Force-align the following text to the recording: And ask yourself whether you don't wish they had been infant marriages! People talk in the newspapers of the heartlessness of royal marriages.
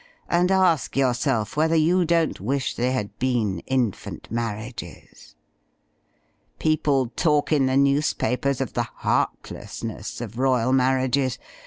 And 0.27 0.49
ask 0.49 0.97
yourself 0.97 1.55
whether 1.55 1.75
you 1.75 2.05
don't 2.05 2.41
wish 2.41 2.73
they 2.75 2.89
had 2.91 3.19
been 3.19 3.59
infant 3.67 4.31
marriages! 4.31 5.35
People 6.57 7.09
talk 7.15 7.51
in 7.51 7.67
the 7.67 7.77
newspapers 7.77 8.61
of 8.61 8.73
the 8.73 8.81
heartlessness 8.89 10.19
of 10.19 10.39
royal 10.39 10.73
marriages. 10.73 11.37